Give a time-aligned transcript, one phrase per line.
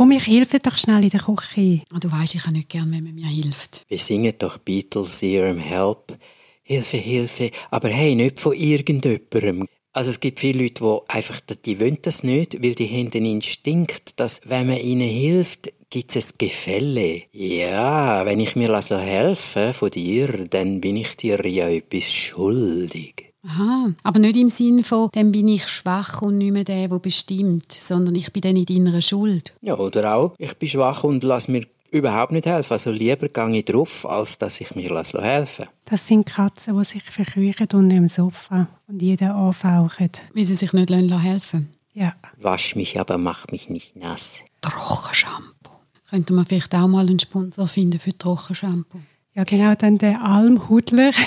[0.00, 1.82] Komm, ich helfe doch schnell in der Küche.
[1.94, 3.84] Oh, du weißt, ich habe nicht gern, wenn man mir hilft.
[3.86, 6.16] Wir singen doch Beatles ihrem Help.
[6.62, 7.50] Hilfe, Hilfe.
[7.70, 9.66] Aber hey, nicht von irgendjemandem.
[9.92, 13.26] Also es gibt viele Leute, die einfach, die wollen das nicht, weil die haben den
[13.26, 17.24] Instinkt, dass wenn man ihnen hilft, gibt es ein Gefälle.
[17.32, 23.29] Ja, wenn ich mir helfen von dir, dann bin ich dir ja etwas schuldig.
[23.46, 26.98] Aha, aber nicht im Sinn von, dann bin ich schwach und nicht mehr der, der
[26.98, 29.54] bestimmt, sondern ich bin dann in deiner Schuld.
[29.62, 32.72] Ja, oder auch, ich bin schwach und lass mir überhaupt nicht helfen.
[32.72, 35.68] Also lieber gehe ich drauf, als dass ich mir helfen lasse.
[35.86, 40.10] Das sind Katzen, die sich verkrüchen unter dem Sofa und jeder anfauchen.
[40.34, 41.68] Wie sie sich nicht helfen lassen?
[41.92, 42.14] Ja.
[42.36, 44.40] Wasch mich, aber mach mich nicht nass.
[44.60, 45.72] Trockenshampoo.
[46.08, 49.00] Könnte man vielleicht auch mal einen Sponsor finden für Trockenshampoo?
[49.34, 51.10] Ja, genau, dann der Almhudler.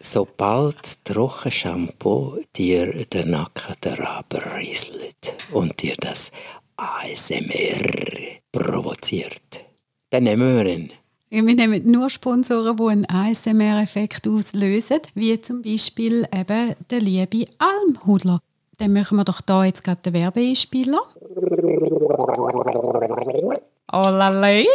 [0.00, 3.74] Sobald Trockenshampoo dir der Nacken
[4.56, 6.30] rieselt und dir das
[6.76, 9.64] ASMR provoziert,
[10.10, 10.92] dann nehmen wir ihn.
[11.30, 18.38] Wir nehmen nur Sponsoren, die einen ASMR-Effekt auslösen, wie zum Beispiel eben der liebe Almhudler.
[18.76, 21.00] Dann machen wir doch da jetzt gerade den Werbeeinspieler.
[23.92, 24.68] Hola Lady!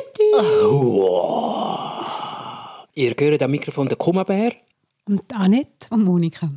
[0.66, 1.64] Oh.
[2.94, 4.52] Ihr hört am Mikrofon den Kummerbär.
[5.06, 5.88] Und Annette.
[5.90, 6.50] Und Monika.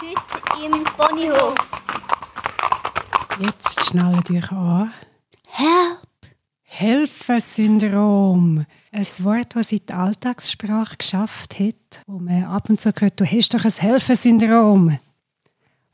[0.00, 1.54] Heute im Ponyhof.
[3.40, 4.92] Jetzt schnallt euch an.
[5.48, 5.98] Help!
[6.62, 8.64] Helfersyndrom.
[8.92, 13.24] Ein Wort, das in die Alltagssprache geschafft hat, wo man ab und zu hört, du
[13.24, 15.00] hast doch ein Helfersyndrom.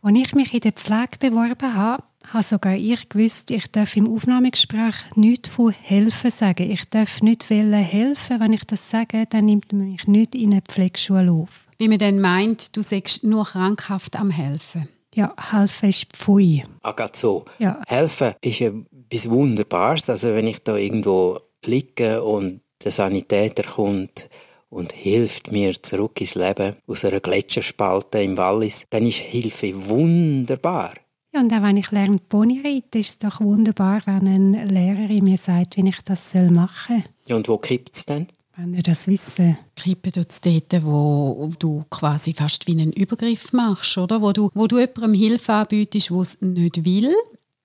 [0.03, 4.13] Als ich mich in der Pflege beworben habe, habe sogar ich gewusst, ich darf im
[4.13, 6.71] Aufnahmegespräch nichts von helfen sagen.
[6.71, 8.41] Ich darf nicht helfen.
[8.41, 11.67] Wenn ich das sage, dann nimmt man mich nicht in eine Pflegeschule auf.
[11.79, 14.89] Wie man dann meint, du sagst nur krankhaft am Helfen.
[15.15, 16.65] Ja, helfen ist Pfui.
[16.83, 17.45] Ah, gerade so.
[17.59, 17.81] Ja.
[17.87, 20.11] Helfen ist etwas Wunderbares.
[20.11, 24.29] Also wenn ich da irgendwo liege und der Sanitäter kommt
[24.69, 30.95] und hilft mir zurück ins Leben aus einer Gletscherspalte im Wallis, dann ist Hilfe wunderbar.
[31.35, 35.25] Ja, und auch wenn ich lerne Pony reiten, ist es doch wunderbar, wenn eine Lehrerin
[35.25, 37.13] mir sagt, wie ich das machen soll.
[37.27, 38.29] Ja, und wo kippt es denn?
[38.57, 39.59] Wenn ihr das wissen.
[39.75, 44.23] Kippen tut es dort, wo du quasi fast wie einen Übergriff machst, oder?
[44.23, 47.13] Wo du, wo du jemandem Hilfe anbietest, der es nicht will.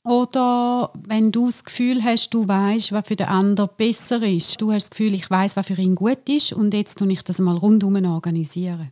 [0.04, 4.60] Oder wenn du das Gefühl hast, du weißt, was für den anderen besser ist.
[4.60, 7.24] Du hast das Gefühl, ich weiß, was für ihn gut ist und jetzt tue ich
[7.24, 8.90] das mal rundum organisieren.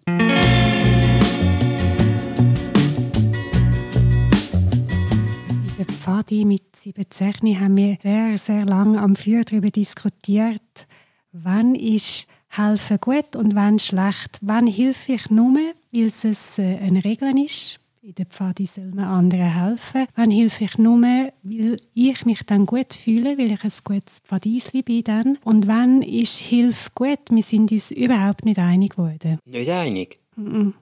[6.08, 10.88] Pfadi mit 17 haben wir sehr, sehr lange am Feuer darüber diskutiert,
[11.34, 14.40] wann ist Helfen gut und wann schlecht.
[14.42, 15.58] Wann hilfe ich nur,
[15.92, 17.82] weil es äh, eine Regel ist.
[18.02, 20.06] In der Pfadi soll man anderen helfen.
[20.16, 24.84] Wann hilfe ich nur, weil ich mich dann gut fühle, weil ich ein gutes Pfadisli
[24.84, 25.38] bin dann.
[25.44, 27.20] Und wann ist Hilfe gut?
[27.30, 29.40] Wir sind uns überhaupt nicht einig geworden.
[29.44, 30.22] Nicht einig?
[30.38, 30.74] Mm -mm.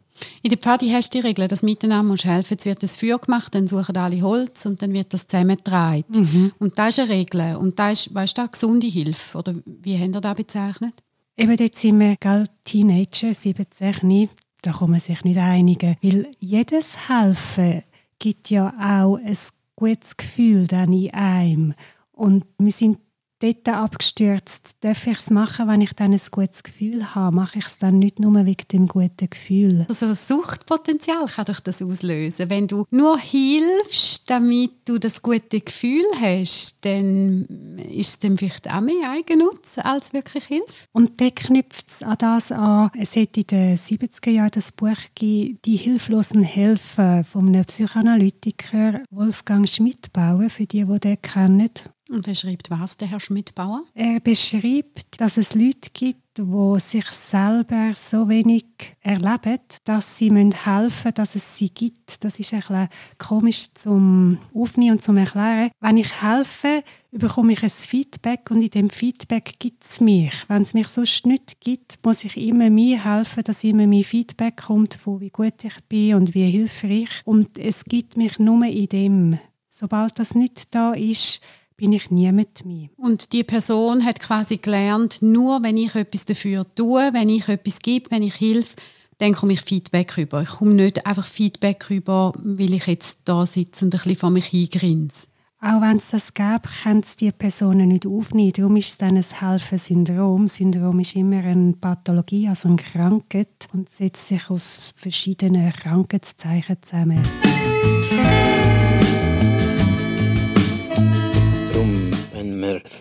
[0.42, 3.20] In der Pfadi hast du die Regel, dass miteinander musst helfen Jetzt wird das Feuer
[3.20, 6.06] gemacht, dann suchen alle Holz und dann wird das zusammengetragen.
[6.14, 6.52] Mhm.
[6.59, 7.56] Und das ist eine Regel.
[7.58, 9.38] Und das ist, weißt du, gesunde Hilfe.
[9.38, 10.94] Oder wie haben ihr das bezeichnet?
[11.38, 14.30] Eben dort sind wir gell, Teenager, 17,
[14.62, 15.98] da kann man sich nicht einigen.
[16.02, 17.84] Weil jedes Helfen
[18.20, 19.38] gibt ja auch ein
[19.76, 21.74] gutes Gefühl dann in einem.
[22.14, 23.00] Und wir sind
[23.40, 24.78] dort abgestürzt.
[24.81, 27.35] Darf ich es machen, wenn ich dann ein gutes Gefühl habe?
[27.35, 29.85] Mache ich es dann nicht nur wegen dem guten Gefühl?
[29.90, 32.50] Also ein Suchtpotenzial kann dich das auslösen.
[32.50, 37.46] Wenn du nur hilfst, damit du das gute Gefühl hast, dann
[37.90, 40.88] ist es dann vielleicht auch mehr Eigennutz als wirklich Hilfe.
[40.94, 42.91] Und der knüpft es an das an.
[42.97, 49.02] Es hat in den 70er Jahren das Buch gegeben, «Die hilflosen Helfer» von einem Psychoanalytiker
[49.12, 51.69] Wolfgang Schmidbauer, für die, die den kennen.
[52.12, 53.84] Und er schreibt was, der Herr Schmidbauer?
[53.96, 58.66] Er beschreibt, dass es Leute gibt, die sich selber so wenig
[59.02, 62.24] erleben, dass sie helfen müssen, dass es sie gibt.
[62.24, 65.72] Das ist ein komisch zum Aufnehmen und zum Erklären.
[65.79, 70.47] Wenn ich helfe, bekomme ich ein Feedback und in dem Feedback gibt es mich.
[70.47, 74.58] Wenn es mich sonst nicht gibt, muss ich immer mir helfen, dass immer mehr Feedback
[74.58, 77.22] kommt, von wie gut ich bin und wie hilfreich.
[77.26, 79.40] Und es gibt mich nur in dem.
[79.72, 81.41] Sobald das nicht da ist,
[81.78, 82.90] bin ich nie mit mir.
[82.98, 87.80] Und die Person hat quasi gelernt, nur wenn ich etwas dafür tue, wenn ich etwas
[87.80, 88.76] gebe, wenn ich hilfe,
[89.18, 90.42] dann komme ich Feedback rüber.
[90.42, 94.30] Ich komme nicht einfach Feedback rüber, weil ich jetzt da sitze und ein bisschen vor
[94.30, 95.28] mich hingrinse.
[95.62, 98.52] Auch wenn es das gäbe, können es die Personen nicht aufnehmen.
[98.52, 100.48] Darum ist es dann ein Helfen-Syndrom.
[100.48, 107.26] Syndrom ist immer eine Pathologie, also eine Krankheit und setzt sich aus verschiedenen Krankheitszeichen zusammen.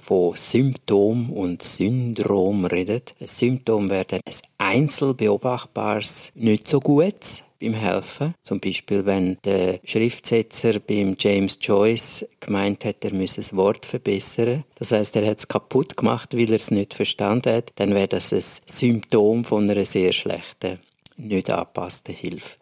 [0.03, 3.15] Von Symptom und Syndrom redet.
[3.21, 8.35] Ein Symptom wäre dann ein einzeln beobachtbares, nicht so gutes beim Helfen.
[8.43, 14.65] Zum Beispiel, wenn der Schriftsetzer beim James Joyce gemeint hat, er müsse das Wort verbessern.
[14.77, 17.73] Das heißt, er hat es kaputt gemacht, weil er es nicht verstanden hat.
[17.77, 20.79] Dann wäre das ein Symptom von einer sehr schlechten,
[21.17, 22.59] nicht angepassten Hilfe.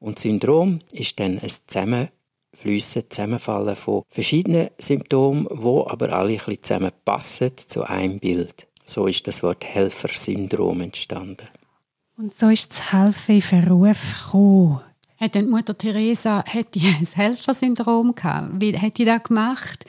[0.00, 1.52] Und Syndrom ist dann ein
[2.54, 8.66] Zusammenfliessen, Zusammenfallen von verschiedenen Symptomen, wo aber alle ein bisschen zusammenpassen zu einem Bild.
[8.84, 11.48] So ist das Wort Helfersyndrom entstanden.
[12.16, 14.80] Und so ist das Helfen in Verruf gekommen.
[15.18, 18.60] Hat denn Mutter Teresa hat die ein Helfersyndrom gehabt?
[18.60, 19.84] Wie hat die das gemacht?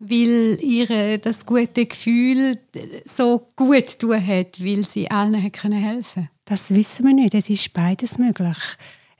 [0.00, 2.58] Weil ihr das gute Gefühl
[3.04, 7.34] so gut tun hat, weil sie allen helfen können Das wissen wir nicht.
[7.34, 8.56] Es ist beides möglich.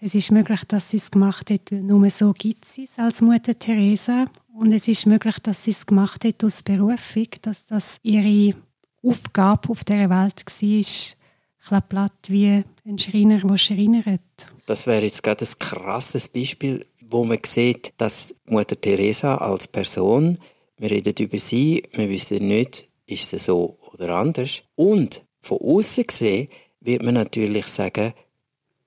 [0.01, 3.21] Es ist möglich, dass sie es gemacht hat, weil nur so gibt sie es als
[3.21, 4.27] Mutter Teresa.
[4.55, 8.57] Und es ist möglich, dass sie es gemacht hat aus Berufung, dass das ihre
[9.03, 14.21] Aufgabe auf dieser Welt war, ein platt wie ein Schreiner, der schreinert.
[14.67, 20.39] Das wäre jetzt gerade ein krasses Beispiel, wo man sieht, dass Mutter Teresa als Person,
[20.77, 24.63] wir reden über sie, wir wissen nicht, ist sie so oder anders.
[24.77, 26.49] Und von außen gesehen
[26.81, 28.13] wird man natürlich sagen,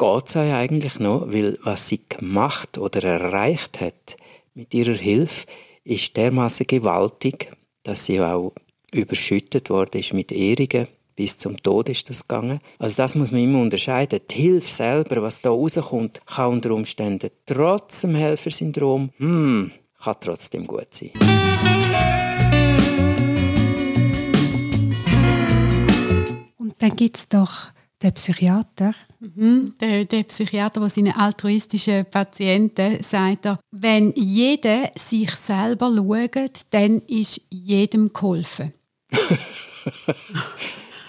[0.01, 4.17] geht es eigentlich noch, weil was sie gemacht oder erreicht hat
[4.55, 5.45] mit ihrer Hilfe,
[5.83, 7.51] ist dermaßen gewaltig,
[7.83, 8.53] dass sie auch
[8.91, 10.87] überschüttet worden ist mit Ehrungen.
[11.15, 12.59] Bis zum Tod ist das gegangen.
[12.79, 14.21] Also das muss man immer unterscheiden.
[14.27, 19.71] Die Hilfe selber, was da rauskommt, kann unter Umständen trotz dem Helfersyndrom, hm,
[20.03, 21.11] kann trotzdem gut sein.
[26.57, 27.67] Und dann gibt es doch
[28.01, 29.75] den Psychiater, Mhm.
[29.79, 37.01] Der, der, Psychiater, der seinen altruistischen Patienten sagt, er, wenn jeder sich selber schaut, dann
[37.01, 38.73] ist jedem geholfen.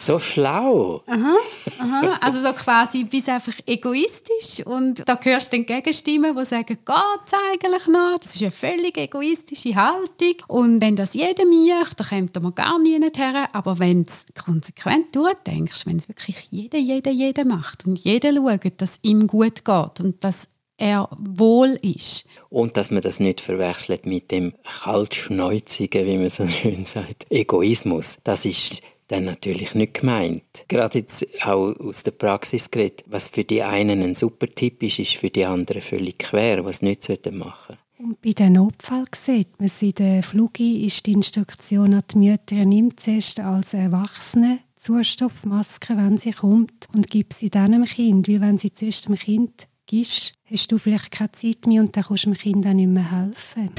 [0.02, 1.00] So schlau.
[1.06, 1.36] Aha,
[1.78, 2.18] aha.
[2.20, 7.32] Also so quasi bist einfach egoistisch und da hörst du dann Gegenstimmen, die sagen, geht's
[7.52, 8.18] eigentlich noch?
[8.20, 12.80] Das ist eine völlig egoistische Haltung und wenn das jeder macht, dann kommt man gar
[12.80, 13.48] nie her.
[13.52, 18.32] Aber wenn du es konsequent durchdenkst, wenn es wirklich jeder, jeder, jeder macht und jeder
[18.32, 22.26] schaut, dass es ihm gut geht und dass er wohl ist.
[22.48, 24.52] Und dass man das nicht verwechselt mit dem
[24.82, 28.18] kaltschneuzigen, wie man so schön sagt, Egoismus.
[28.24, 28.82] Das ist
[29.12, 30.64] dann natürlich nicht gemeint.
[30.68, 34.98] Gerade jetzt auch aus der Praxis geredet, was für die einen ein super Tipp ist,
[34.98, 39.70] ist für die anderen völlig quer, was nicht machen und bei den Notfall sieht man
[39.80, 46.16] in der Flugi ist die Instruktion an die Mütter, nimmt zuerst als Erwachsene Zustoffmaske, wenn
[46.16, 48.28] sie kommt, und gibt sie dann dem Kind.
[48.28, 52.02] Weil wenn sie zuerst dem Kind gibst, hast du vielleicht keine Zeit mehr und dann
[52.02, 53.70] kannst du dem Kind auch nicht mehr helfen.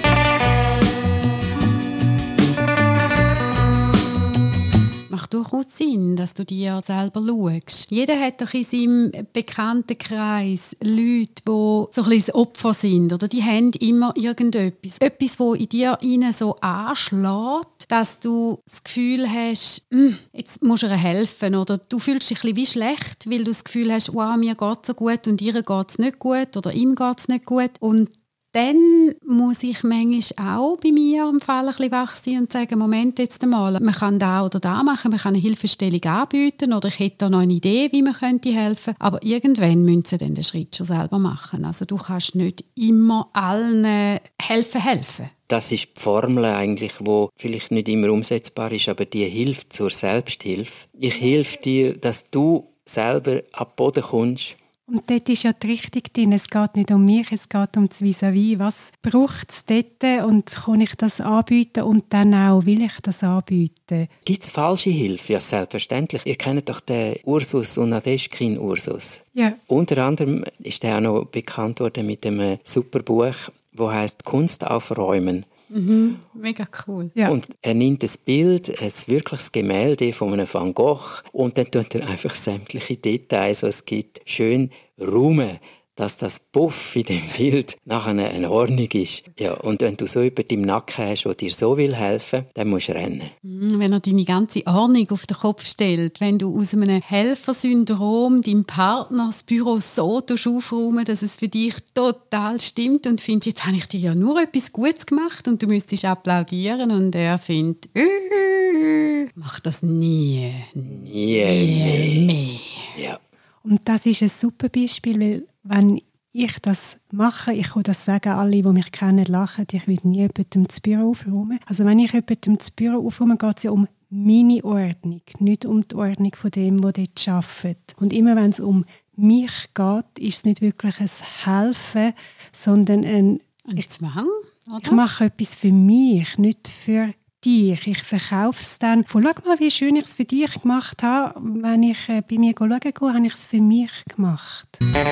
[5.23, 7.91] Macht durchaus Sinn, dass du dir selber schaust.
[7.91, 13.13] Jeder hat doch in seinem Bekanntenkreis Leute, die so ein bisschen Opfer sind.
[13.13, 14.97] Oder die haben immer irgendetwas.
[14.99, 15.97] Etwas, das in dir
[16.33, 21.55] so anschlägt, dass du das Gefühl hast, hm, jetzt musst du ihr helfen.
[21.55, 24.55] Oder du fühlst dich ein bisschen wie schlecht, weil du das Gefühl hast, wow, mir
[24.55, 27.45] geht es so gut und ihr geht es nicht gut oder ihm geht es nicht
[27.45, 27.71] gut.
[27.79, 28.09] Und
[28.53, 32.79] dann muss ich manchmal auch bei mir im Fall ein bisschen wach sein und sagen,
[32.79, 36.87] Moment jetzt einmal, man kann da oder da machen, man kann eine Hilfestellung anbieten oder
[36.87, 40.35] ich hätte da noch eine Idee, wie man könnte helfen aber irgendwann müssen sie dann
[40.35, 41.65] den Schritt schon selber machen.
[41.65, 45.29] Also du kannst nicht immer allen helfen, helfen.
[45.47, 49.89] Das ist die Formel eigentlich, wo vielleicht nicht immer umsetzbar ist, aber die hilft zur
[49.89, 50.87] Selbsthilfe.
[50.97, 56.01] Ich helfe dir, dass du selber ab Boden kommst und dort ist ja die Richtung
[56.13, 56.33] drin.
[56.33, 58.59] Es geht nicht um mich, es geht um das Vis-à-vis.
[58.59, 63.23] Was braucht es dort und kann ich das anbieten und dann auch will ich das
[63.23, 64.07] anbieten?
[64.25, 65.33] Gibt es falsche Hilfe?
[65.33, 66.25] Ja, selbstverständlich.
[66.25, 69.23] Ihr kennt doch den Ursus und Nadeschkin Ursus.
[69.33, 69.53] Ja.
[69.67, 73.35] Unter anderem ist er auch noch bekannt worden mit einem super Buch,
[73.73, 75.45] wo heißt Kunst aufräumen.
[75.73, 77.09] Mhm, mega cool.
[77.15, 77.29] Ja.
[77.29, 81.95] Und er nimmt das Bild, ein wirkliches Gemälde von einem Van Gogh und dann tut
[81.95, 85.59] er einfach sämtliche Details, die es gibt, schön rumen
[85.95, 89.23] dass das Puff in dem Bild nachher eine Ordnung ist.
[89.39, 92.69] Ja, und wenn du so jemanden im Nacken hast, der dir so will helfen, dann
[92.69, 93.29] musst du rennen.
[93.41, 98.41] Mhm, wenn er deine ganze Ordnung auf den Kopf stellt, wenn du aus einem Helfersyndrom
[98.41, 103.65] deinem Partner das Büro so aufräumen dass es für dich total stimmt und findest, jetzt
[103.65, 107.89] habe ich dir ja nur etwas Gutes gemacht und du müsstest applaudieren und er findet,
[107.95, 112.59] äh, mach das nie, nie, nie mehr.
[112.97, 113.19] Ja.
[113.63, 116.01] Und das ist ein super Beispiel, weil wenn
[116.31, 120.17] ich das mache, ich kann das sagen, alle, die mich kennen, lachen, ich will nie
[120.17, 121.59] jemandem das Büro aufräumen.
[121.65, 125.87] Also wenn ich jemandem das Büro aufräume, geht es ja um meine Ordnung, nicht um
[125.87, 127.95] die Ordnung von dem, der dort arbeitet.
[127.99, 131.09] Und immer wenn es um mich geht, ist es nicht wirklich ein
[131.45, 132.13] Helfen,
[132.51, 134.27] sondern ein, ein Zwang.
[134.67, 134.79] Oder?
[134.83, 137.13] Ich mache etwas für mich, nicht für
[137.43, 137.87] dich.
[137.87, 139.05] Ich verkaufe es dann.
[139.05, 141.39] Von, schau mal, wie schön ich es für dich gemacht habe.
[141.39, 144.67] Wenn ich äh, bei mir schauen gehe, habe ich es für mich gemacht.
[144.79, 145.11] Man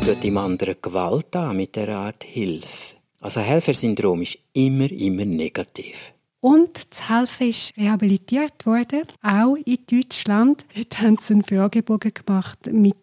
[0.00, 2.96] tut dem anderen Gewalt an mit der Art Hilfe.
[3.20, 6.12] Also Helfersyndrom ist immer, immer negativ.
[6.40, 10.66] Und das Helfen ist rehabilitiert worden, auch in Deutschland.
[10.76, 12.96] Dort haben sie einen Fragebogen gemacht mit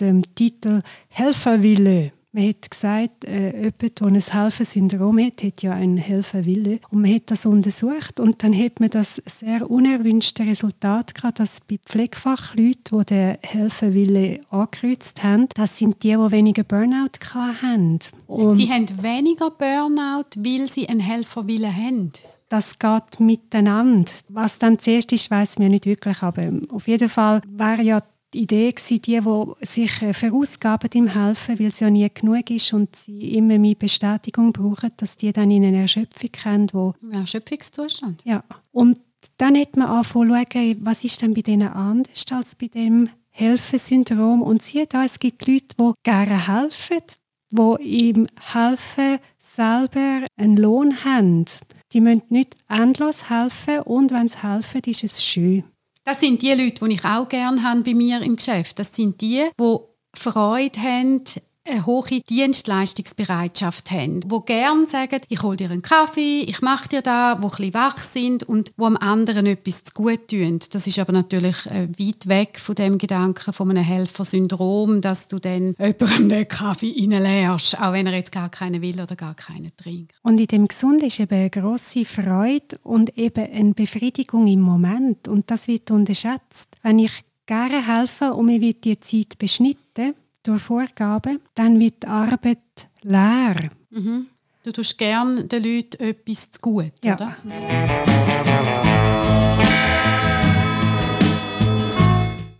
[0.00, 2.12] dem Titel Helferwille.
[2.36, 6.80] Man hat gesagt, äh, jemand, der ein Helfersyndrom hat, hat ja einen Helferwille.
[6.90, 11.62] Und man hat das untersucht und dann hat man das sehr unerwünschte Resultat gehabt, dass
[11.62, 18.00] bei Pflegefachleuten, die den Helferwille angekreuzt haben, das sind die, die weniger Burnout hatten.
[18.26, 22.12] Und sie haben weniger Burnout, weil sie einen Helferwille haben?
[22.48, 24.12] das geht miteinander.
[24.28, 26.22] Was dann zuerst ist, weiß man nicht wirklich.
[26.22, 28.00] Aber auf jeden Fall wäre ja
[28.36, 32.50] die Idee gewesen, die, die sich äh, verausgaben im Helfen, weil es ja nie genug
[32.50, 36.66] ist und sie immer mehr Bestätigung brauchen, dass die dann in eine Erschöpfung kommen.
[36.72, 38.22] Wo Erschöpfungszustand?
[38.24, 38.44] Ja.
[38.72, 39.00] Und
[39.38, 44.42] dann hat man angefangen zu was ist denn bei denen anders als bei dem Helfensyndrom.
[44.42, 47.02] Und siehe da, es gibt Leute, die gerne helfen,
[47.50, 51.44] die im Helfen selber einen Lohn haben.
[51.92, 55.64] Die müssen nicht endlos helfen und wenn sie helfen, ist es schön.
[56.06, 58.78] Das sind die Leute, die ich auch gerne habe bei mir im Geschäft.
[58.78, 59.76] Das sind die, die
[60.14, 61.24] Freude haben,
[61.66, 67.02] eine hohe Dienstleistungsbereitschaft haben, wo gern sagen, ich hole dir einen Kaffee, ich mache dir
[67.02, 70.60] da, wo ein wach sind und wo am anderen etwas zu gut tun.
[70.70, 75.38] Das ist aber natürlich äh, weit weg von dem Gedanken von einem Helfersyndrom, dass du
[75.38, 79.72] dann jemandem den Kaffee reinleerst, auch wenn er jetzt gar keinen will oder gar keinen
[79.76, 80.12] trinkt.
[80.22, 85.28] Und in dem Gesund ist eben eine grosse Freude und eben eine Befriedigung im Moment
[85.28, 86.76] und das wird unterschätzt.
[86.82, 87.12] Wenn ich
[87.46, 90.14] gerne helfe und mir wird die Zeit beschnitten,
[90.46, 92.58] durch Vorgaben, dann wird die Arbeit
[93.02, 93.70] leer.
[93.90, 94.26] Mhm.
[94.62, 97.14] Du tust gerne den Leuten etwas zu gut, ja.
[97.14, 97.36] oder?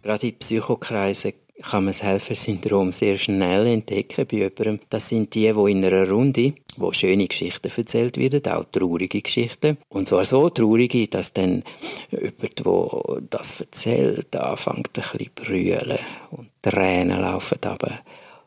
[0.07, 1.33] Gerade in Psychokreisen
[1.63, 4.79] kann man das Helfersyndrom sehr schnell entdecken bei jemandem.
[4.89, 9.79] Das sind die, die in einer Runde, wo schöne Geschichten erzählt werden, auch traurige Geschichten.
[9.89, 11.65] Und zwar so traurige, dass dann
[12.13, 15.99] jemand, der das erzählt, anfängt ein bisschen zu brüllen
[16.31, 18.05] und Tränen laufen runter.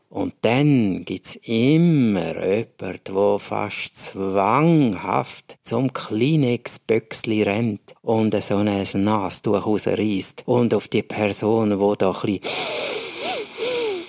[0.09, 9.67] Und dann gibt's immer jemand, der fast zwanghaft zum Kleenex-Böckli rennt und so ein Nastuch
[9.67, 12.39] rausreißt und auf die Person, wo da ein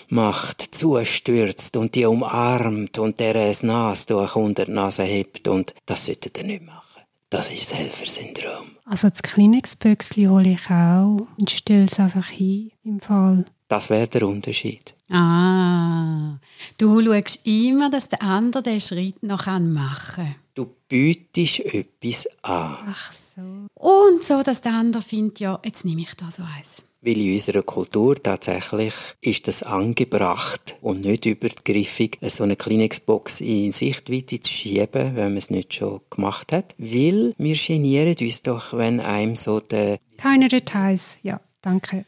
[0.08, 6.06] macht, zustürzt und die umarmt und der ein Nastuch unter die Nase hebt und das
[6.06, 7.02] sollte er nicht machen.
[7.28, 8.70] Das ist Helfersyndrom.
[8.86, 13.44] Also das Kleenex-Böckli hole ich auch und stelle es einfach hin im Fall.
[13.68, 14.96] Das wäre der Unterschied.
[15.10, 16.38] Ah,
[16.78, 20.34] du schaust immer, dass der andere den Schritt noch machen kann.
[20.54, 22.76] Du bietest etwas an.
[22.86, 23.66] Ach so.
[23.74, 26.82] Und so, dass der andere findet, ja, jetzt nehme ich da so eins.
[27.02, 33.72] Weil in unserer Kultur tatsächlich ist das angebracht und nicht übergriffig, so eine Kleenex-Box in
[33.72, 36.74] Sichtweite zu schieben, wenn man es nicht schon gemacht hat.
[36.76, 39.98] Weil wir genieren uns doch, wenn einem so der...
[40.18, 42.04] Keine Details, ja, danke.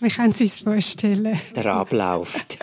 [0.00, 1.38] Wie können Sie es vorstellen?
[1.54, 2.58] Der abläuft.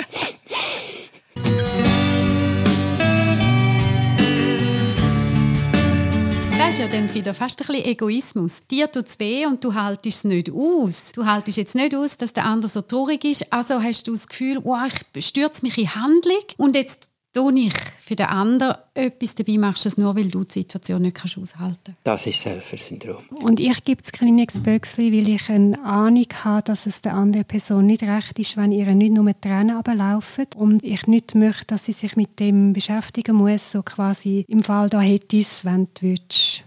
[6.58, 8.64] Das ist ja dann wieder fast ein bisschen Egoismus.
[8.70, 11.12] Dir tut es weh und du haltest es nicht aus.
[11.14, 13.52] Du haltest jetzt nicht aus, dass der andere so traurig ist.
[13.52, 14.78] Also hast du das Gefühl, oh,
[15.14, 19.86] ich stürze mich in Handlung und jetzt tue ich für den anderen etwas, dabei machst
[19.86, 22.00] du es nur, weil du die Situation nicht kannst aushalten kannst.
[22.04, 23.24] Das ist Helfersyndrom.
[23.30, 27.86] Und ich gebe das Kleenex-Böckli, weil ich eine Ahnung habe, dass es der anderen Person
[27.86, 31.94] nicht recht ist, wenn ihr nicht nur Tränen runterlaufen und ich nicht möchte, dass sie
[31.94, 36.64] sich mit dem beschäftigen muss, so quasi im Fall da hätte es, wenn du willst,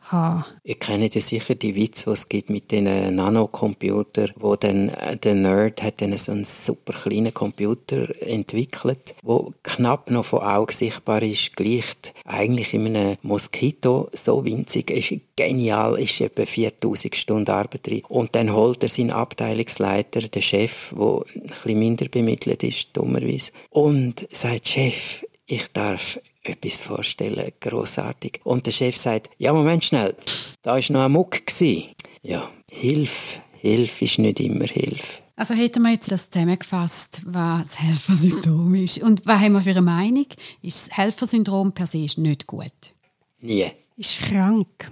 [0.00, 0.44] haben.
[0.64, 5.16] Ihr kennt ja sicher die Witze, die es gibt mit den Nanocomputern, wo dann äh,
[5.16, 10.72] der Nerd hat dann so einen super kleinen Computer entwickelt, wo knapp noch von Augen
[10.72, 17.50] sichtbar ist, gleicht eigentlich in einem Moskito so winzig, ist genial, ist etwa 4000 Stunden
[17.50, 18.02] Arbeit drin.
[18.08, 23.52] Und dann holt er seinen Abteilungsleiter, den Chef, der ein bisschen minder bemittelt ist, dummerweise,
[23.70, 28.40] und sagt, Chef, ich darf etwas vorstellen, großartig.
[28.44, 30.14] Und der Chef sagt, ja, Moment schnell,
[30.62, 31.88] da ist noch ein Muck gsi.
[32.22, 35.22] Ja, Hilf, Hilfe ist nicht immer Hilfe.
[35.36, 39.02] Also hätten wir jetzt das zusammengefasst, was das Helfersyndrom ist.
[39.02, 40.26] Und was haben wir für eine Meinung?
[40.62, 42.94] Ist das Helfersyndrom per se nicht gut?
[43.40, 43.66] Nie.
[43.96, 44.90] Ist krank.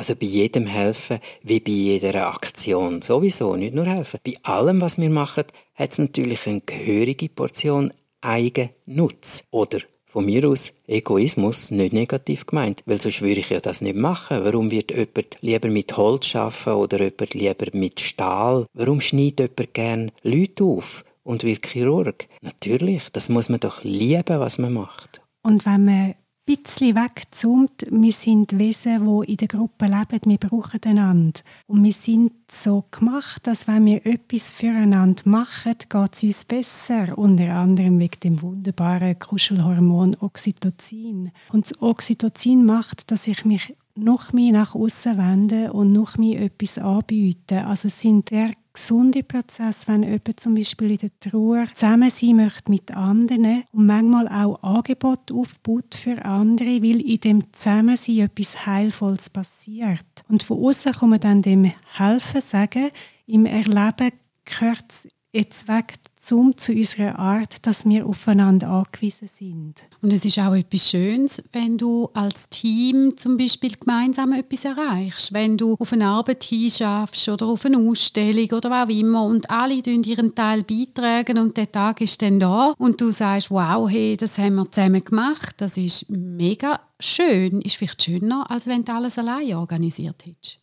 [0.00, 3.02] Also bei jedem helfen, wie bei jeder Aktion.
[3.02, 4.18] Sowieso, nicht nur helfen.
[4.24, 7.92] Bei allem, was wir machen, hat es natürlich eine gehörige Portion
[8.22, 9.44] Eigennutz.
[9.50, 12.82] Oder von mir aus Egoismus, nicht negativ gemeint.
[12.86, 14.42] Weil sonst würde ich ja das nicht machen.
[14.42, 18.64] Warum wird jemand lieber mit Holz arbeiten oder jemand lieber mit Stahl?
[18.72, 22.26] Warum schneidet jemand gern Leute auf und wird Chirurg?
[22.40, 25.20] Natürlich, das muss man doch lieben, was man macht.
[25.42, 26.14] Und wenn man
[26.56, 31.40] bisschen wegzoomt, wir sind Wesen, die in der Gruppe leben, wir brauchen einander.
[31.66, 37.16] Und wir sind so gemacht, dass wenn wir etwas füreinander machen, geht es uns besser.
[37.16, 41.30] Unter anderem wegen dem wunderbaren Kuschelhormon Oxytocin.
[41.52, 46.40] Und das Oxytocin macht, dass ich mich noch mehr nach außen wende und noch mehr
[46.42, 47.66] etwas anbiete.
[47.66, 52.36] Also es sind der gesunde Prozess, wenn jemand zum Beispiel in der Trauer zusammen sein
[52.36, 58.66] möchte mit anderen und manchmal auch Angebote aufbaut für andere, weil in dem Zusammensein etwas
[58.66, 60.24] Heilvolles passiert.
[60.28, 62.90] Und von außen kann man dann dem helfen, sagen,
[63.26, 64.12] im Erleben
[64.44, 69.74] gehört jetzt weg zum zu unserer Art, dass wir aufeinander angewiesen sind.
[70.02, 75.32] Und es ist auch etwas Schönes, wenn du als Team zum Beispiel gemeinsam etwas erreichst.
[75.32, 79.50] Wenn du auf eine Arbeit hinschaffst oder auf eine Ausstellung oder was auch immer und
[79.50, 84.16] alle ihren Teil beitragen und der Tag ist dann da und du sagst, wow, hey,
[84.16, 87.60] das haben wir zusammen gemacht, das ist mega schön.
[87.62, 90.60] Ist vielleicht schöner, als wenn du alles allein organisiert hättest.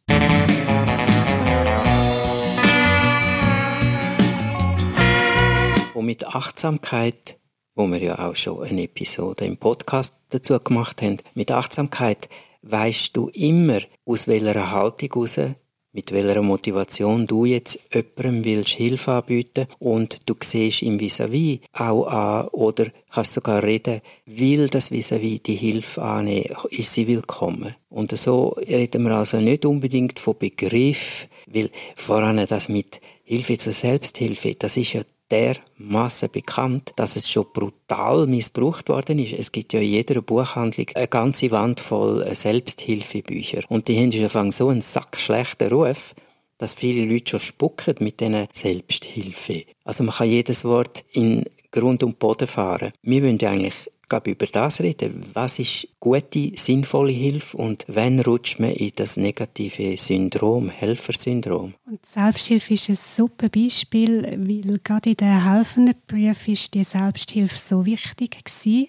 [5.98, 7.40] Und mit Achtsamkeit,
[7.74, 12.30] wo wir ja auch schon eine Episode im Podcast dazu gemacht haben, mit Achtsamkeit
[12.62, 15.40] weißt du immer, aus welcher Haltung raus,
[15.94, 22.06] mit welcher Motivation du jetzt jemandem willst Hilfe anbieten und du siehst im Vis-à-vis auch
[22.06, 27.76] an oder kannst sogar reden, will das Vis-à-vis die Hilfe annehmen, ist sie willkommen.
[27.90, 33.74] Und so reden wir also nicht unbedingt von Begriff, weil voran das mit Hilfe zur
[33.74, 39.34] Selbsthilfe, das ist ja dermaßen bekannt, dass es schon brutal missbraucht worden ist.
[39.34, 43.62] Es gibt ja in jeder Buchhandlung eine ganze Wand voll Selbsthilfebücher.
[43.70, 46.16] Und die haben schon so einen sackschlechten Ruf,
[46.58, 49.64] dass viele Leute schon spucken mit diesen Selbsthilfe.
[49.84, 52.92] Also man kann jedes Wort in Grund und Boden fahren.
[53.04, 55.26] Wir wollen eigentlich glaube, über das reden.
[55.34, 61.74] Was ist gute, sinnvolle Hilfe und wann rutscht man in das negative Syndrom, Helfersyndrom?
[61.86, 67.58] Und Selbsthilfe ist ein super Beispiel, weil gerade in den helfenden Berufen ist die Selbsthilfe
[67.58, 68.88] so wichtig gewesen.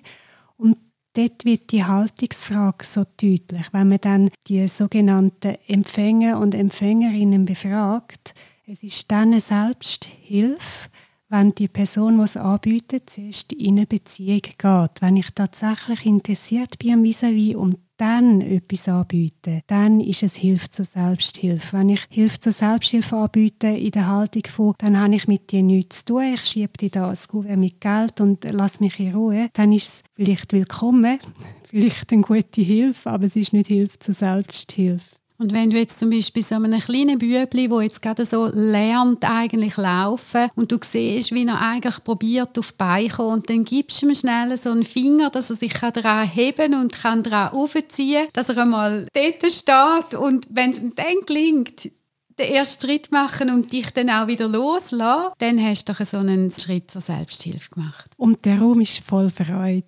[0.56, 0.76] Und
[1.14, 3.66] dort wird die Haltungsfrage so deutlich.
[3.72, 8.34] Wenn man dann die sogenannten Empfänger und Empfängerinnen befragt,
[8.66, 10.90] es ist dann eine Selbsthilfe,
[11.28, 15.00] wenn die Person, die es anbietet, zuerst in eine Beziehung geht.
[15.00, 20.36] Wenn ich tatsächlich interessiert bin am vis à und dann etwas anbiete, dann ist es
[20.36, 21.76] Hilfe zur Selbsthilfe.
[21.76, 25.62] Wenn ich Hilfe zur Selbsthilfe anbiete in der Haltung von, dann habe ich mit dir
[25.62, 29.14] nichts zu tun, ich schiebe dir da ein Kuvert mit Geld und lass mich in
[29.14, 31.18] Ruhe, dann ist es vielleicht willkommen,
[31.64, 35.17] vielleicht eine gute Hilfe, aber es ist nicht Hilfe zur Selbsthilfe.
[35.40, 39.24] Und wenn du jetzt zum Beispiel so einem kleinen Bübli, wo jetzt gerade so lernt
[39.24, 43.64] eigentlich laufen und du siehst, wie er eigentlich probiert auf die Beine kommen und dann
[43.64, 47.52] gibst du ihm schnell so einen Finger, dass er sich daran heben und kann daran
[47.52, 51.88] aufziehen, dass er einmal dort steht und wenn es ihm dann gelingt,
[52.36, 56.50] den ersten Schritt machen und dich dann auch wieder loslassen, dann hast du so einen
[56.50, 58.10] Schritt zur Selbsthilfe gemacht.
[58.16, 59.84] Und der Raum ist voll Freude.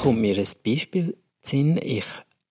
[0.00, 1.78] Kommt mir ein Beispiel Sinn.
[1.82, 2.06] Ich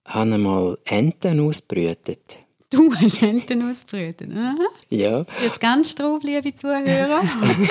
[0.05, 2.39] habe einmal Enten ausbrütet.
[2.69, 4.29] Du hast Enten ausbrütet?
[4.31, 4.55] Aha.
[4.89, 5.25] Ja.
[5.43, 7.23] Jetzt ganz drauf, liebe Zuhörer.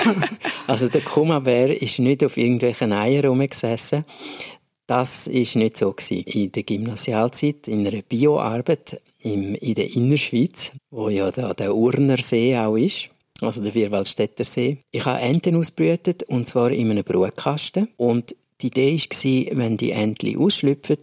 [0.67, 4.03] also der Kummerbär ist nicht auf irgendwelchen Eiern rumgesessen.
[4.85, 6.23] Das ist nicht so gewesen.
[6.25, 12.75] In der Gymnasialzeit, in einer Bioarbeit in der Innerschweiz, wo ja da der Urnersee auch
[12.75, 13.11] ist
[13.41, 14.79] also der Vierwaldstätter See.
[14.91, 19.91] Ich habe Enten ausbrütet und zwar in einem Brutkasten und die Idee war, wenn die
[19.91, 20.97] Entchen ausschlüpfen,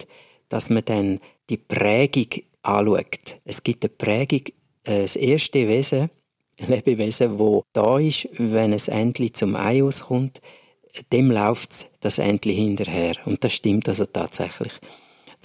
[0.49, 3.39] dass man dann die Prägung anschaut.
[3.45, 4.43] Es gibt eine Prägung,
[4.85, 6.11] äh, das erste Wesen,
[6.59, 10.41] Lebewesen, das da ist, wenn ein Entchen zum Ei auskommt,
[11.13, 13.17] dem läuft das Entchen hinterher.
[13.27, 14.73] Und das stimmt also tatsächlich.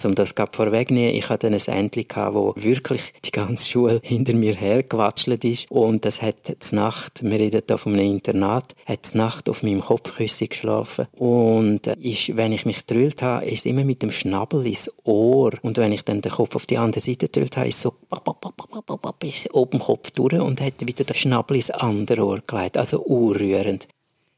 [0.04, 4.54] Um das gerade vorwegnehmen, ich hatte ein gehabt, wo wirklich die ganze Schule hinter mir
[4.54, 5.70] hergewatschelt ist.
[5.70, 9.62] Und das hat die Nacht, wir reden da von einem Internat, hat die Nacht auf
[9.62, 11.06] meinem Kopfküsse geschlafen.
[11.12, 15.52] Und äh, ist, wenn ich mich drüllt habe, ist immer mit dem Schnabel ins Ohr.
[15.62, 17.94] Und wenn ich dann den Kopf auf die andere Seite drüllt habe, ist so
[19.22, 23.88] ist oben Kopf durch und hat wieder den Schnabel ins andere Ohr gelegt, also urrührend.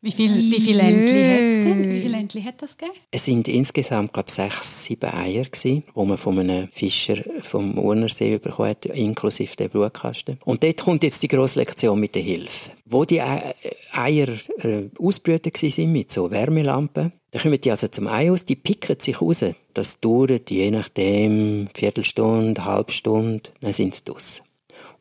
[0.05, 1.91] Wie viele wie viel Entli hat es denn?
[1.91, 2.95] Wie viele Entli hat das gegeben?
[3.11, 7.79] Es sind insgesamt, glaube ich, sechs, sieben Eier gewesen, die man von einem Fischer vom
[7.79, 10.39] Urnersee bekommen hat, inklusive der Brutkasten.
[10.45, 12.73] Und dort kommt jetzt die grosse Lektion mit der Hilfe.
[12.85, 18.31] Wo die Eier äh, ausbrütet sind mit so Wärmelampen, dann kommen die also zum Ei
[18.31, 19.43] aus, die picken sich raus.
[19.73, 24.43] Das dauert je nachdem Viertelstunde, halbe Stunde, dann sind sie draus.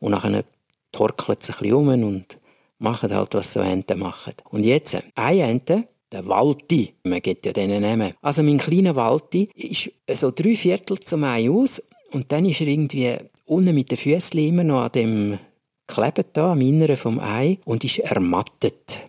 [0.00, 0.44] Und nachher
[0.92, 2.38] torkelt es ein bisschen um und
[2.78, 4.34] machen halt, was so Enten machen.
[4.50, 8.14] Und jetzt, eine Ente, der Walti, man gibt ja denen Namen.
[8.22, 11.82] Also mein kleiner Walti ist so drei Viertel zum Ei aus
[12.12, 15.38] und dann ist er irgendwie unten mit den Füßen immer noch an dem
[15.86, 19.00] Kleben da, am Inneren vom Ei und ist ermattet.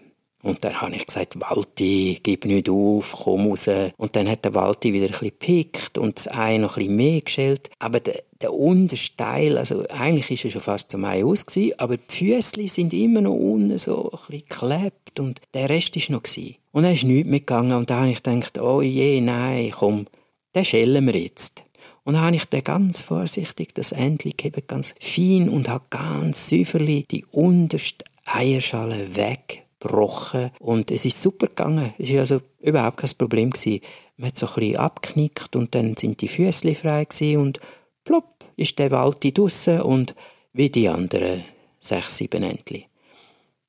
[0.45, 3.67] Und dann habe ich gesagt, Walti, gib nicht auf, komm raus.
[3.97, 6.95] Und dann hat der Walti wieder ein bisschen gepickt und das Ei noch ein bisschen
[6.97, 7.71] mehr geschält.
[7.79, 11.73] Aber der, der unterste Teil, also eigentlich ist er schon fast zum Ei aus gewesen,
[11.79, 16.11] aber die Füße sind immer noch unten so ein bisschen geklebt und der Rest ist
[16.11, 16.57] noch gewesen.
[16.71, 20.05] Und dann ist nichts mitgegangen und da habe ich gedacht, oh je, nein, komm,
[20.53, 21.63] den schellen wir jetzt.
[22.03, 26.49] Und dann habe ich den ganz vorsichtig, das Endlich eben ganz fein und habe ganz
[26.49, 31.93] säuferlich die unterste Eierschale weg gebrochen und es ist super gegangen.
[31.97, 33.49] Es war also überhaupt kein Problem.
[33.51, 33.81] Gewesen.
[34.17, 37.59] Man hat so ein bisschen abgeknickt und dann sind die Füße frei gewesen und
[38.03, 40.15] plopp ist der Wald draussen und
[40.53, 41.43] wie die anderen
[41.79, 42.87] sechs, sieben Entli.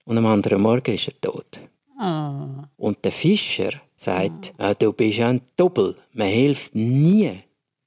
[0.05, 1.61] Und am anderen Morgen ist er tot.
[2.01, 2.63] Oh.
[2.77, 4.73] Und der Fischer sagt, oh.
[4.79, 5.97] du bist ein Doppel.
[6.13, 7.33] Man hilft nie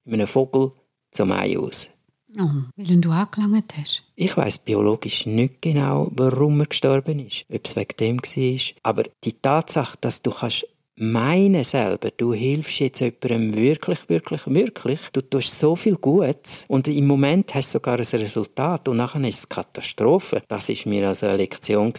[0.05, 0.71] einem Vogel
[1.11, 1.91] zum Ei aus.
[2.37, 4.03] Oh, weil du angelangt hast.
[4.15, 7.45] Ich weiß biologisch nicht genau, warum er gestorben ist.
[7.51, 8.75] Ob es wegen dem war.
[8.83, 10.67] Aber die Tatsache, dass du kannst
[10.99, 14.99] meinen selber, du hilfst jetzt jemandem wirklich, wirklich, wirklich.
[15.13, 19.23] Du tust so viel Gutes und im Moment hast du sogar ein Resultat und nachher
[19.27, 20.41] ist es Katastrophe.
[20.47, 21.93] Das ist mir also eine Lektion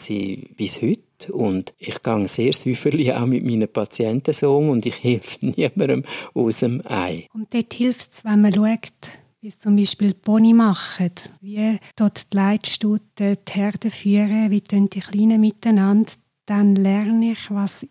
[0.54, 5.02] bis heute und ich gehe sehr säuferlich auch mit meinen Patienten so um und ich
[5.04, 7.26] helfe niemandem aus dem Ei.
[7.32, 9.10] Und dort hilft es, wenn man schaut,
[9.40, 14.60] wie es zum Beispiel die Pony machen, wie dort die Leitstuten die Herde führen, wie
[14.60, 16.12] die Kleinen miteinander,
[16.46, 17.86] dann lerne ich, was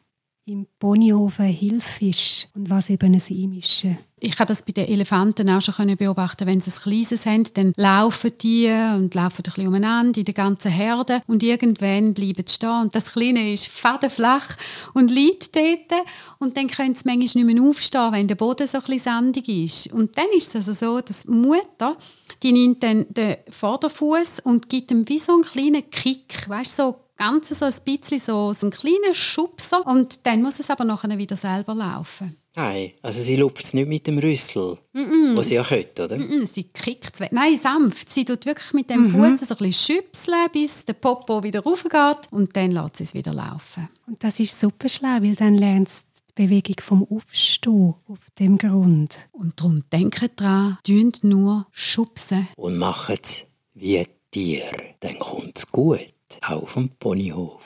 [0.49, 3.99] im Ponyhof eine Hilfe ist und was eben ein Einmischen.
[4.21, 7.73] Ich habe das bei den Elefanten auch schon beobachten Wenn sie ein kleines haben, dann
[7.77, 12.55] laufen die und laufen ein bisschen umeinander in der ganzen Herde und irgendwann bleiben sie
[12.55, 14.57] stehen und das Kleine ist fadenflach
[14.93, 16.05] und liegt dort
[16.39, 19.47] und dann können sie manchmal nicht mehr aufstehen, wenn der Boden so ein bisschen sandig
[19.47, 19.93] ist.
[19.93, 21.95] Und dann ist es also so, dass die Mutter
[22.41, 26.95] die nimmt dann den Vorderfuß und gibt ihm wie so einen kleinen Kick, weißt so
[27.19, 31.15] ganz so ein bisschen so, so einen kleinen Schubser und dann muss es aber nachher
[31.17, 32.37] wieder selber laufen.
[32.55, 35.37] Nein, also sie lupft es nicht mit dem Rüssel, mm -mm.
[35.37, 36.17] was sie ja könnte, oder?
[36.17, 38.09] Mm sie kickt es Nein, sanft.
[38.09, 39.11] Sie tut wirklich mit dem mhm.
[39.11, 43.13] Fuß so ein bisschen schüpseln, bis der Popo wieder raufgeht und dann lässt sie es
[43.13, 43.87] wieder laufen.
[44.07, 49.17] Und das ist super schlau, weil dann lernt die Bewegung vom Aufstehen auf dem Grund.
[49.31, 52.47] Und darum denkt dran, dünnt nur schubsen.
[52.55, 54.65] Und macht es wie ein Tier,
[54.99, 56.07] dann kommt es gut
[56.41, 57.65] auf dem Ponyhof.